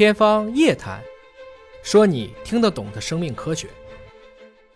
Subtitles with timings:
[0.00, 0.98] 天方夜谭，
[1.82, 3.68] 说你听得懂的生命科学。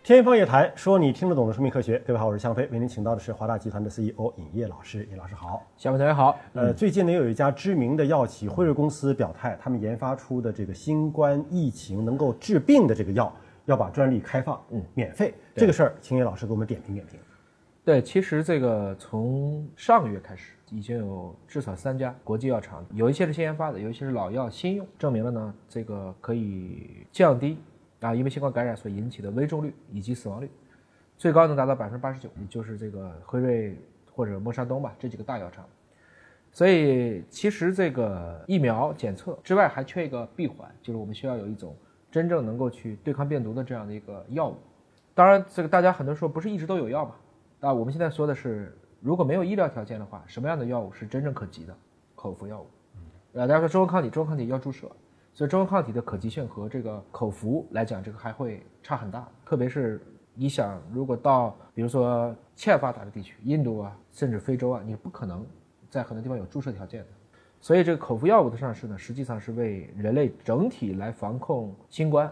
[0.02, 1.98] 天方夜谭，说你听得懂的生命科学。
[2.00, 5.08] 各位好，我是向飞，为您请到的是华大集团的 CEO 尹烨老师。
[5.10, 5.66] 尹老师好。
[5.78, 6.38] 小飞同学好。
[6.52, 13.34] 呃，最近呢，有一家知名的药企辉瑞公司表态，他们研发出的这个新冠疫情能够治病的这个药，
[13.64, 15.32] 要把专利开放，嗯，免费。
[15.56, 17.18] 这个事儿，请尹老师给我们点评点评。
[17.84, 27.58] 对，其实这个从上个月开始，已经有至少三家国际药厂，有一些是新研发的，有一些是老药新用，证明了呢，这个可以降低
[28.00, 30.48] 啊，因为新冠感染所引起的危重率以及死亡率，
[31.18, 33.76] 最高能达到百分之八十九，也就是这个辉瑞
[34.14, 35.62] 或者莫沙东吧这几个大药厂。
[36.52, 41.76] 所以其实这个疫苗检测之外，还缺一个闭环，就是我们需要有一种
[42.10, 44.56] 真正能够去对抗病毒的这样的一个药物。
[45.12, 47.14] 当然，这个大家很多时候不是一直都有药嘛？
[47.64, 51.74] 啊，我们现在说的是，如果没有医疗条件的话，什么样的药物是真正可及的？
[52.14, 52.66] 口服药物。
[53.32, 54.86] 呃，大家说中和抗体，中和抗体要注射，
[55.32, 59.26] 所以中和抗体的可及性和这个口服来讲，这个还会差很大。
[59.46, 59.98] 特别是
[60.34, 65.42] 你想，如果到比如说欠发达的地区，印度啊，甚至非洲啊，你不可能
[65.88, 67.06] 在很多地方有注射条件的。
[67.62, 72.30] 所以这个口服药物的上市呢，实际上是为人类整体来防控新冠，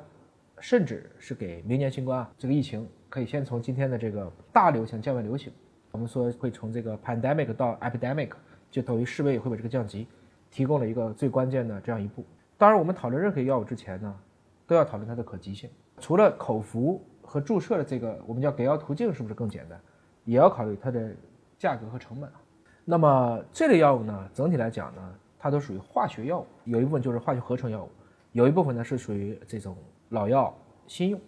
[0.63, 2.89] 甚至是给明年新冠啊这个疫情。
[3.11, 5.53] 可以先从今天的这个大流行降为流行，
[5.91, 8.31] 我们说会从这个 pandemic 到 epidemic，
[8.71, 10.09] 就等于世卫也会把这个降级，
[10.51, 12.25] 提供了一个最关键的这样一步。
[12.57, 14.19] 当然，我们讨论任何药物之前呢，
[14.67, 15.69] 都要讨论它的可及性。
[16.01, 19.79] 除了口服和注射的这个我们叫给药途径是不是更简单，
[20.25, 21.15] 也要考虑它的
[21.59, 22.41] 价格和成本啊。
[22.87, 27.91] 那么这类药物呢，整体来讲呢，它都属于化学药物，有一部分就是化学合成药物，
[28.33, 29.77] 有一部分呢是属于这种
[30.13, 31.21] 老药新用，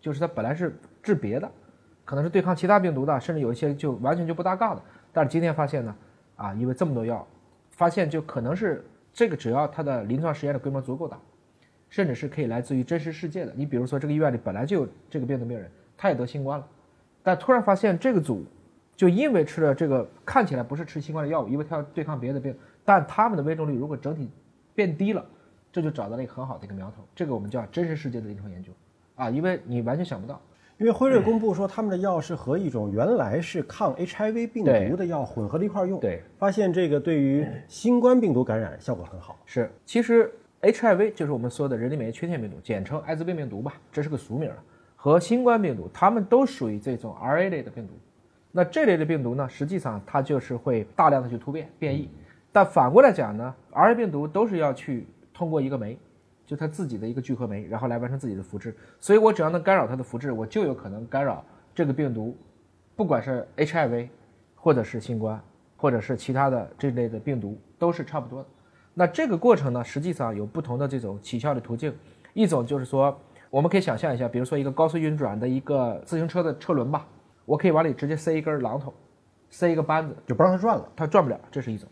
[0.00, 0.78] 就是它本来是。
[1.02, 1.50] 治别的，
[2.04, 4.80] 可能是对抗其他病毒的，甚至有一些就完全就不搭嘎的。
[5.12, 5.92] 但是今天发现呢，
[6.36, 7.26] 啊，因为这么多药，
[7.72, 11.18] 发现就可能是这个，只要它的临床实验的规模足够大，
[11.90, 13.52] 甚至是可以来自于真实世界的。
[13.56, 16.64] 你比如说，这个医院里本来就有这个病的病人，他也得新冠了，
[17.20, 18.44] 但突然发现这个组
[18.94, 24.30] 就因为吃了这个看起来不是吃新冠的药物，因为他要对抗别的病，但他们的危重率如果整体
[24.72, 25.26] 变低了，
[25.72, 27.02] 这就找到了一个很好的一个苗头。
[27.14, 28.70] 这个我们叫真实世界的临床研究，
[29.16, 30.40] 啊，因为你完全想不到。
[30.78, 39.38] 因为辉瑞公布说，他们的药是和一种原来是抗 HIV 病毒的药混合了一块用，对，发现这个对于新冠病毒感染效果很好。
[39.46, 44.56] 是，其实 HIV 就是我们说的人体免疫缺陷病毒，简称艾滋病病毒吧，这是个俗名了。
[44.96, 47.92] 和新冠病毒，它们都属于这种 RA 类的病毒。
[48.50, 52.08] 那这类的病毒呢，实际上它就是会大量的去突变变异。
[52.50, 55.06] 但反过来讲呢，RA 病毒都是要去
[55.42, 55.98] 通过一个酶。
[56.44, 61.42] 就它自己的一个聚合酶，然后来完成自己的复制，所以我只要能干扰它的复制，我就有可能干扰
[61.74, 62.36] 这个病毒，
[62.94, 64.08] 不管是 HIV，
[64.56, 65.40] 或者是新冠，
[65.76, 68.48] 或者是其他的这类的病毒，都是差不多的。
[68.92, 71.94] 那这个过程呢，实际上有不同的这种起效的途径，
[72.34, 73.16] 一种就是说，
[73.48, 77.06] 我们可以想象一下，比如说一个高速运转的一个自行车的车轮吧，
[77.46, 78.92] 我可以往里直接塞一根榔头，
[79.48, 81.88] 塞一个扳子，就不让它转了，它转不了，这是一种。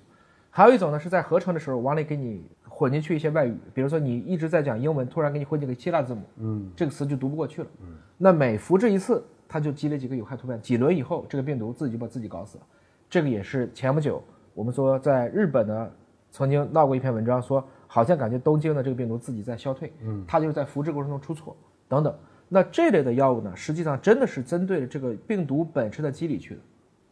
[0.51, 2.45] 还有一种呢，是在合成的时候往里给你。
[2.81, 12.65] 混进去一些外语，比如说你一直在讲英文，突然给你混进个希腊字母，嗯，这个词就读不过去了，嗯，那每复制一次，它就积累几个有害突变，几轮以后，这个病毒自己就把自己搞死了。
[13.11, 14.23] 这个也是前不久
[14.55, 15.91] 我们说在日本呢，
[16.31, 21.55] 曾经闹过一篇文章，说好像感觉东京的这个病毒自己在消退，嗯，它就是在复制过程中出错
[21.87, 22.15] 等等。
[22.49, 26.61] 那这类的药物呢，实际上真的是针对这个病毒本身的机理去的，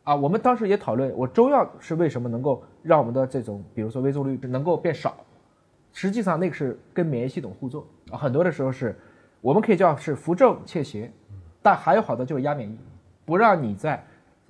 [0.04, 5.14] 啊，我们当时也讨论，我中药是为什么能够让我们的这种，比如说危重率能够变少。
[6.00, 8.96] 实际上，那个是跟免疫系统互作啊，很多的时候是，
[9.40, 11.10] 我们可以叫是扶正窃邪，
[11.60, 12.78] 但还有好多就是压免疫，
[13.24, 14.00] 不让你在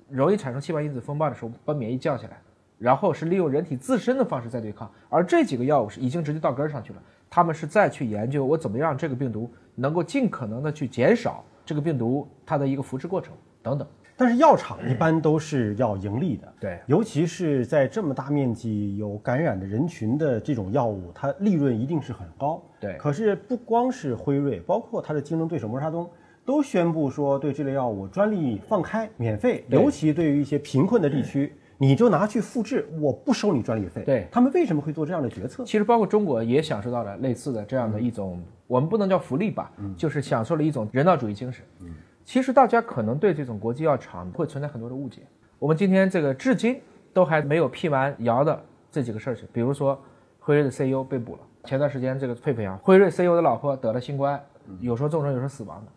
[0.09, 2.39] 容易产生细胞因子风暴的时候把免疫降下来，
[2.77, 4.87] 然后是利用人体自身的方式在对抗。
[5.09, 7.01] 而这几个药物是已经直接到根上去了，
[7.31, 13.33] 他们是再去研究我怎么样这个病毒能够尽可能的去减少这个病毒它的一个复制过程
[13.63, 13.87] 等等。
[14.19, 22.97] 但是药厂一般都是要盈利的，对，尤其是在这么大面积有感染的人群的这种药物，它利润一定是很高，对。
[22.97, 26.09] 可是不光是辉瑞，包括它的竞争对手默沙东，
[26.43, 34.03] 都宣布说对这类药物专利放开，免费，尤其对于一些贫困的地区，你就拿去复制，我不收你专利费。
[34.03, 35.63] 对他们为什么会做这样的决策？
[35.63, 41.63] 其实包括中国也享受到了类似的这样的一种，我们不能叫福利吧，就是享受了一种人道主义精神。
[41.79, 41.87] 嗯。
[42.29, 45.23] 其实大家可能对这种国际药厂会存在很多的误解。
[45.57, 46.79] 我们今天这个至今
[47.11, 49.99] 都还没有辟完谣的这几个事情，比如说
[50.39, 54.39] 辉瑞的 CEO 被捕了，前段时间这个沸沸扬，辉瑞 CEO 的老婆得了新冠，
[54.79, 55.91] 有时候重症，有时候死亡的。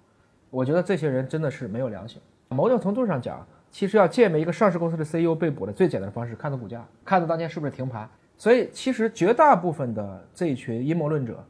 [0.49, 2.19] 我觉得这些人真的是没有良心。
[2.49, 8.09] 某种程度上讲，其实要鉴别一个上市公司的 CEO 被捕的最简单的方式，看它股价，看它当天是不是停盘。
[8.39, 11.45] 所以其实绝大部分的这一群阴谋论者，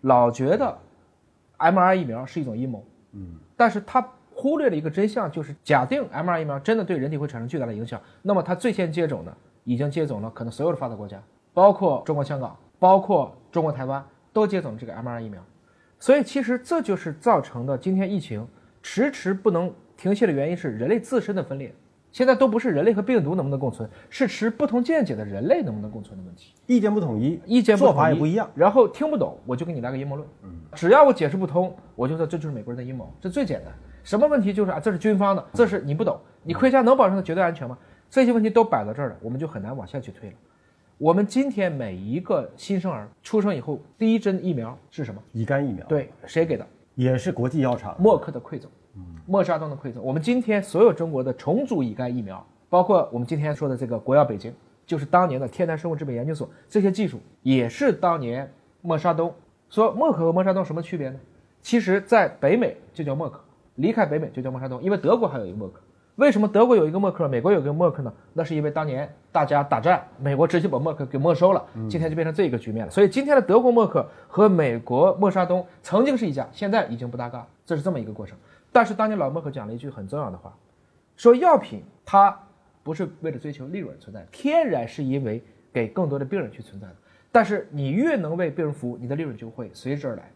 [0.00, 0.74] 老觉得
[1.58, 2.82] mRNA 疫苗是一种阴谋，
[3.12, 4.02] 嗯，但是他
[4.42, 11.22] 忽略了一个真相，就是假定 mRNA 疫苗真的对人体会产生巨大的影响，那么它最先接种的已经接种了可能所有的发达国家，
[11.54, 15.40] 包括中国香港，包括中国台湾都接种了这个 mRNA 疫苗，
[16.00, 18.44] 所以其实这就是造成的今天疫情
[18.82, 21.72] 迟迟不能停歇的原因是人类自身的分裂。
[22.10, 26.52] 现在都不是人类和病毒能不能共存，是持不同见解的人类能不能共存的问题。
[26.66, 28.50] 意见不统一，意见不做法也不一样。
[28.54, 30.28] 然后听不懂，我就给你来个阴谋论。
[30.42, 33.72] 嗯，只要我解释不通，我就说这就是美国人的阴谋，这最简单。
[34.04, 37.78] 什么问题就是啊，这是军方的，这是你不懂，你盔甲能保证它绝对安全吗？
[38.10, 40.36] 这些问题都摆到这儿了，我们就很难往下去推了。
[40.98, 45.20] 我们今天每一个新生儿出生以后，第一针疫苗是什么？
[45.32, 46.66] 乙肝疫苗，，对，谁给的？
[46.94, 47.96] 也是国际药厂。
[47.98, 48.70] 默克的馈赠，
[49.26, 50.02] 默沙东的馈赠。
[50.02, 54.54] 我们今天所有中国的重组乙肝疫苗，包括我们今天说的这个国药北京，
[54.84, 58.52] 就是当年的天坛生物制品研究所，这些技术也是当年
[58.82, 59.34] 默沙东
[59.70, 61.18] 说默克和默沙东什么区别呢？
[61.62, 63.40] 其实，在北美就叫默克，
[63.76, 65.80] 离开北美就叫默沙东，因为德国还有一个默克。
[66.16, 68.12] 为什么德国有一个默克，美国有一个默克呢？
[68.34, 72.92] 那是因为当年大家打战，美国直接把默克给没收了，今天就变成这一个局面了。
[72.92, 78.36] 所以今天的德国默克和美国默沙东曾经是一家，现在已经不搭嘎，这是这么一个过程。
[78.70, 80.54] 但是当年老默克讲了一句很重要的话，
[81.16, 82.38] 说药品它
[82.82, 85.42] 不是为了追求利润存在，天然是因为
[85.72, 86.94] 给更多的病人去存在的。
[87.32, 90.30] 但是你越能为病人服务，你的利润就会随之而来。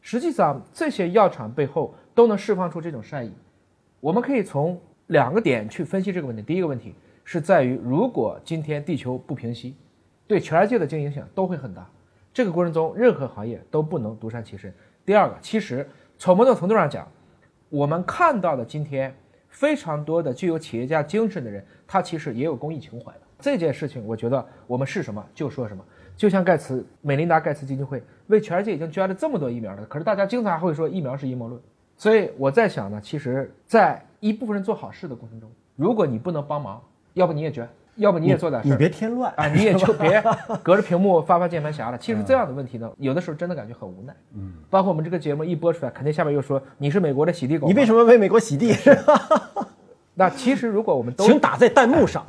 [0.00, 3.32] 实际上，这些药厂背后都能释放出这种善意。
[4.00, 6.42] 我们可以从两个点去分析这个问题。
[6.42, 9.76] 第一个问题是在于，如果今天地球不平息，
[10.26, 11.88] 对全世界的经营影响都会很大。
[12.32, 14.72] 这个过程中，任何行业都不能独善其身。
[15.04, 17.06] 第二个，其实从某种程度上讲，
[17.68, 19.14] 我们看到的今天
[19.48, 23.20] 非常多的具有企业家精神的人，他其实也有公益情怀的。
[23.40, 25.84] 这件事情，我觉得我们是什么就说什么。
[26.16, 31.60] 就像盖茨、美琳达·盖茨基金会为全世界已经捐了这么多疫苗了，可是大家经常还会说疫苗是阴谋论。
[32.00, 36.80] 所以我在想呢，其实，在一部分人做好事的过程中，如果你不能帮忙，
[37.12, 38.78] 要不你也捐，要不你也做点事你儿。
[38.80, 40.24] 别添乱啊，你也就 别
[40.62, 41.98] 隔着屏幕发发键盘侠了。
[41.98, 44.16] 其实这样的问题呢，有的时候真的感觉很无奈。
[44.32, 47.66] 嗯，包括我们这个节目一播出来，肯定下面又说你是美国的洗地狗。
[47.66, 48.74] 你为什么为美国洗地？
[50.16, 52.24] 那其实如果我们都请打在弹幕上。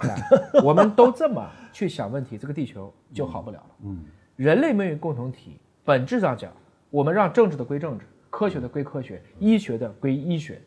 [0.66, 3.76] 我们都这么去想问题，这个地球就好不了了。
[3.86, 4.04] 嗯，
[4.36, 6.52] 人类命运共同体本质上讲，
[6.90, 10.60] 我们让政治的归政治，科学的归科学，医学的归医学。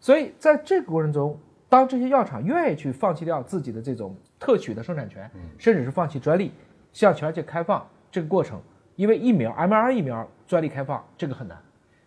[0.00, 1.38] 所以在这个过程中，
[1.68, 6.50] 当这些药厂愿意去放弃掉自己的这种特许的生产权，甚至是放弃专利，
[6.92, 8.60] 向全世界开放这个过程，
[8.96, 11.56] 因为疫苗 mRNA 疫苗专利开放这个很难。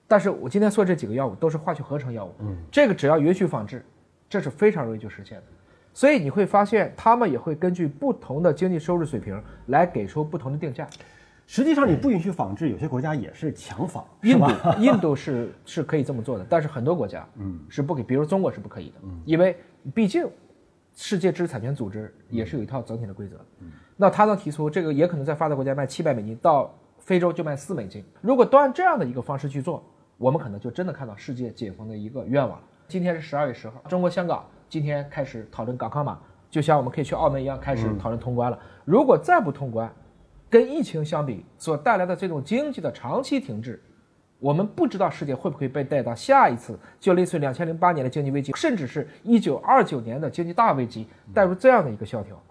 [0.07, 2.34] 但是我今天说这几个药物都是化学合成药物，
[2.69, 3.86] 这个只要允许仿制，
[4.28, 5.44] 这是非常容易就实现的。
[5.94, 10.86] 所以你会发现，他们也会根据不同的经济收入水平来给出不同的定价。
[11.47, 14.47] 实际上，你不允许仿制，有些国家也是强仿，印度？，
[14.80, 18.95] 印度是是可以这么做的，但是很多国家，嗯，是不给，比如中国是不可以的，
[19.25, 19.56] 因为
[19.94, 20.27] 毕竟
[20.95, 23.45] 世界知识产权组织也是有一套整体的规则的。
[23.95, 28.03] 那他能提出这个也可能在发达国家卖七百美金，到非洲就卖四美金。
[28.21, 29.83] 如果都按这样的一个方式去做，
[30.18, 32.63] 我们可能就真的看到世界解封的一个愿望了。
[32.88, 36.19] 今天是十二月十号，中国香港今天开始讨论港康码，
[36.50, 38.59] 就像我们可以去澳门一样开始讨论通关了。
[38.83, 39.94] 如果再不通关，
[40.50, 43.81] 跟疫情相比所带来的这种经济的长期停滞，
[44.40, 52.42] 我们不知道世界会不会被带到下一次，就类似于两千零八年的经济危机，甚至是一九二九年的经济大危机，带入这样的一个萧条。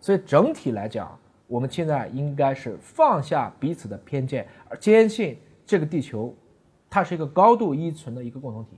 [0.00, 6.34] 所以整体来讲，我们现在应该是放下彼此的偏见，而坚信这个地球，
[6.88, 8.70] 它是一个高度依存的一个共同体。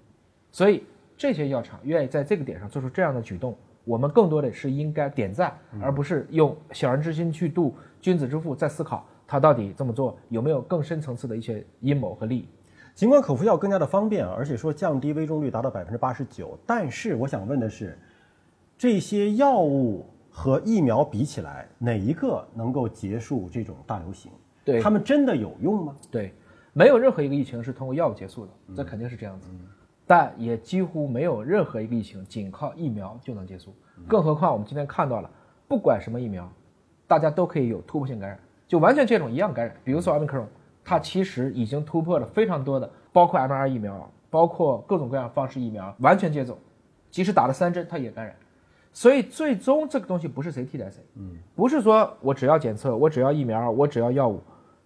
[0.50, 0.82] 所以
[1.16, 12.48] 这些药厂愿意在这个点上做出这样的举动，我们更多的是应该点赞，而不是用小人之心去度君子之腹，在思考他到底这么做有没有更深层次的一些阴谋和利益。
[12.94, 17.98] 尽管口服药更加的方便，而且说降低危重率达到百分之八十九，但是我想问的是，
[18.76, 24.30] 这些药物和疫苗比起来，哪一个能够结束这种大流行？
[24.64, 25.96] 对他们真的有用吗？
[26.10, 26.34] 对，
[26.72, 29.48] 没有任何一个疫情是通过药物结束的，这肯定是这样子。
[30.12, 33.74] 但也几乎没有任何一个疫情仅靠疫苗就能结束，
[34.06, 35.30] 更何况我们今天看到了，
[35.66, 36.46] 不管什么疫苗，
[37.06, 38.38] 大家都可以有突破性感染，
[38.68, 39.74] 就完全接种一样感染。
[39.82, 40.46] 比如说奥密克戎，
[40.84, 46.58] 它其实已经突破了非常多的，包括 mRNA 疫苗，包括各种各样方式疫苗，完全接种，
[47.10, 48.36] 即使打了三针，它也感染。
[48.92, 54.42] 所以最终这个东西不是谁替代谁，嗯，不是说我只要检测，我只要疫苗，我只要药物。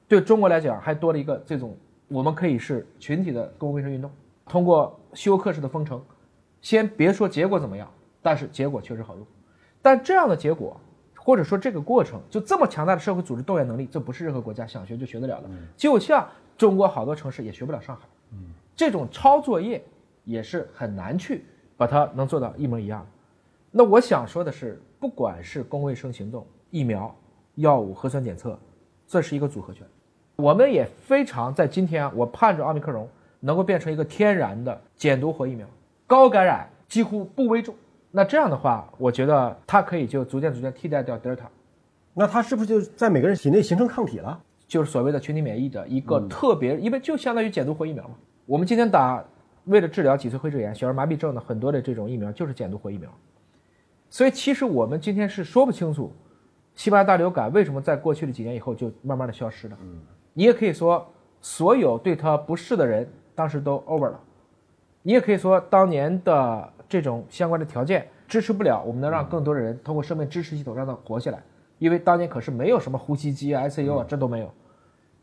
[0.07, 4.09] 对中国来讲，还多了一个这种，我们可以是群体的公共卫生运动，
[4.49, 6.03] 通过休克式的封城，
[6.61, 7.89] 先别说结果怎么样，
[8.23, 9.27] 但是结果确实好用。
[9.83, 10.81] 但这样的结果
[11.15, 15.49] 或者说这个过程就这么强大的社会组织动员能力，这不是任何国家想学就学得了的。
[15.77, 18.03] 就像中国好多城市也学不了上海，
[18.75, 19.85] 这种抄作业
[20.25, 21.45] 也是很难去
[21.77, 23.07] 把它能做到一模一样的。
[23.71, 27.15] 那我想说的是，不管是公卫生行动、疫苗、
[27.57, 28.59] 药物、核酸检测，
[29.07, 29.87] 这是一个组合拳。
[30.37, 33.09] 我们也非常在今天啊，我盼着奥密克戎
[33.41, 35.67] 能够变成一个天然的减毒活疫苗，
[36.07, 37.75] 高感染几乎不危重。
[38.11, 41.49] 那这样的话，我觉得它可以就逐渐逐渐替代掉德尔塔，
[42.15, 44.41] 那它是不是就在每个人体内形成抗体了？
[44.67, 48.15] 就是所谓的群体免疫的一个特别，因为就相当于减毒活疫苗嘛。
[48.47, 49.23] 我们今天打
[49.67, 53.09] 为了治疗脊髓灰质炎、小儿麻痹症的很多的这种疫苗，就是减毒活疫苗。
[54.09, 56.13] 所以其实我们今天是说不清楚，
[56.75, 59.77] 西班牙大流感为什么在过去的几年以后就慢慢的消失了。
[59.83, 60.01] 嗯，
[60.33, 61.07] 你也可以说，
[61.41, 64.19] 所有对它不适的人当时都 over 了。
[65.03, 71.41] 你也可以说，当年的这种相关的条件支持不了，我们能让更多的人通过生命支持系统让他活下来。
[71.79, 74.51] 因为当年可是没有什么呼吸机啊、ICU 啊，这都没有。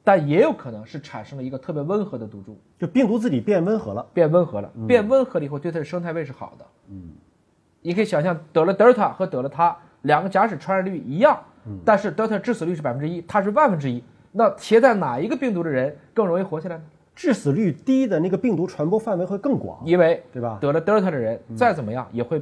[0.04, 4.06] 但也有可能是产生了一个特别温和的毒株，就病毒自己变温和了。
[4.14, 6.66] 变温和了，变温和了以后，对它的生态位是好的。
[6.90, 7.12] 嗯，
[7.82, 11.42] 你可以想象，得了德尔塔和得了它两个假使传染率一样，
[11.84, 14.04] 但是德尔塔致死率是百分之一，它是万分之一，
[14.34, 16.84] 那携带哪一个病毒的人更容易活下来呢？
[17.16, 20.58] 致死率低的那个病毒传播范围会更广，因为对吧？
[20.62, 22.42] 得了德尔塔的人再怎么样也会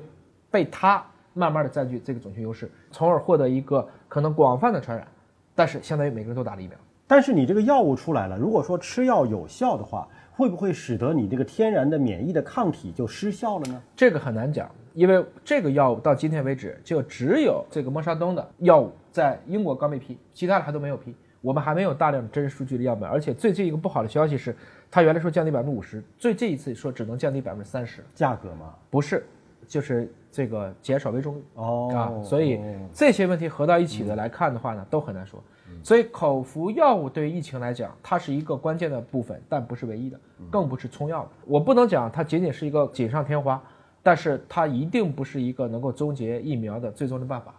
[0.49, 5.07] 被它慢慢的占据这个种群优势，从而获得一个可能广泛的传染，
[5.53, 6.77] 但是相当于每个人都打了疫苗。
[7.07, 13.81] 但是你这个药物出来了，如果说吃药有效的话，会不会使得你这个天然的免疫的抗体就失效了呢？
[13.95, 21.13] 这个很难讲，因为这个药物到今天为止就只有这个莫沙东的药物在英国刚被批，其他的还都没有批。
[21.41, 24.55] 我们还没有大量的真实数据的样本，而且最近一个不好的消息是，
[24.89, 28.03] 它原来说降低百分之五十，最近一次说只能降低百分之三十。
[28.13, 28.75] 价格吗？
[28.89, 29.25] 不是，
[29.67, 32.59] 就是这个减少危重率哦啊，所以
[32.93, 35.43] 这些问题合到一起的来看的话呢，都很难说。
[35.83, 40.19] 所以口服药物对于疫情来讲，它是一个关键的部分，但不是唯一的，
[40.51, 41.29] 更不是冲药的。
[41.45, 43.59] 我不能讲它仅仅是一个锦上添花，
[44.03, 47.55] 但是它一定不是一个能够终结疫苗的最终的办法。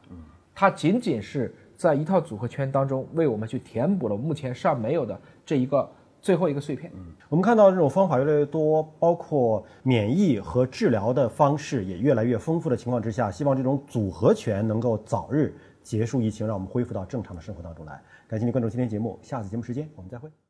[0.55, 6.93] 它仅仅是在一套组合拳当中为我们去填补了目前尚没有的这一个最后一个碎片。
[7.29, 18.01] 我们看到这种方法越来越多，包括免疫和治疗的方式也越来越丰富的情况之下，希望这种组合拳能够早日结束疫情，让我们恢复到正常的生活当中来。
[18.29, 20.42] 感谢您关注今天节目，下次节目时间我们再会。